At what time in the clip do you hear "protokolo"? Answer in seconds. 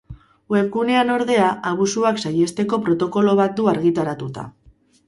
2.89-3.39